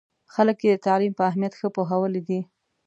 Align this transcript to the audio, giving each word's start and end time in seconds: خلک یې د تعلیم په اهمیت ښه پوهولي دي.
خلک 0.33 0.57
یې 0.63 0.69
د 0.75 0.79
تعلیم 0.87 1.13
په 1.15 1.23
اهمیت 1.29 1.53
ښه 1.59 1.67
پوهولي 1.75 2.21
دي. 2.27 2.39